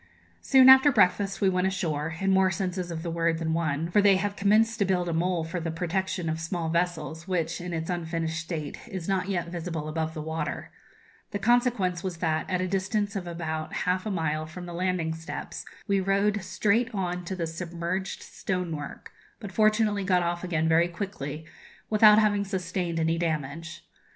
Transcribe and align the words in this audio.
Soon 0.41 0.67
after 0.67 0.91
breakfast 0.91 1.41
we 1.41 1.49
went 1.49 1.67
ashore 1.67 2.15
in 2.19 2.31
more 2.31 2.49
senses 2.49 2.89
of 2.89 3.03
the 3.03 3.11
word 3.11 3.37
than 3.37 3.53
one; 3.53 3.91
for 3.91 4.01
they 4.01 4.15
have 4.15 4.35
commenced 4.35 4.79
to 4.79 4.83
build 4.83 5.07
a 5.07 5.13
mole 5.13 5.43
for 5.43 5.59
the 5.59 5.69
protection 5.69 6.27
of 6.27 6.39
small 6.39 6.69
vessels, 6.69 7.27
which, 7.27 7.61
in 7.61 7.71
its 7.71 7.87
unfinished 7.87 8.39
state, 8.39 8.79
is 8.87 9.07
not 9.07 9.29
yet 9.29 9.49
visible 9.49 9.87
above 9.87 10.15
the 10.15 10.21
water. 10.23 10.71
The 11.29 11.37
consequence 11.37 12.01
was 12.03 12.17
that, 12.17 12.49
at 12.49 12.61
a 12.61 12.67
distance 12.67 13.15
of 13.15 13.27
about 13.27 13.73
half 13.85 14.03
a 14.07 14.09
mile 14.09 14.47
from 14.47 14.65
the 14.65 14.73
landing 14.73 15.13
steps, 15.13 15.65
we 15.87 15.99
rowed 15.99 16.41
straight 16.41 16.89
on 16.95 17.23
to 17.25 17.35
the 17.35 17.45
submerged 17.45 18.23
stonework, 18.23 19.11
but 19.39 19.51
fortunately 19.51 20.03
got 20.03 20.23
off 20.23 20.43
again 20.43 20.67
very 20.67 20.87
quickly, 20.87 21.45
without 21.91 22.17
having 22.17 22.43
sustained 22.43 22.99
any 22.99 23.19
damage. 23.19 23.85